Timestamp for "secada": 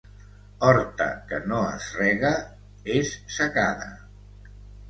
3.37-3.93